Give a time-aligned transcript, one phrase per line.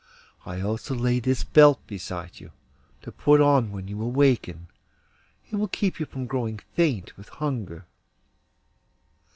[0.47, 2.49] I also lay this belt beside you,
[3.03, 4.67] to put on when you awaken;
[5.51, 7.85] it will keep you from growing faint with hunger.